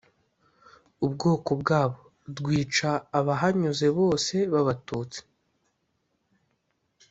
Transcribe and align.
ubwoko 1.05 1.51
bwabo, 1.61 1.99
rwica 2.37 2.91
abahanyuze 3.19 3.87
bose 3.99 4.35
b'abatutsi 4.51 5.19